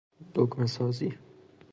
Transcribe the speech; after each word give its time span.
دگمه 0.35 0.65
سازی 0.67 1.17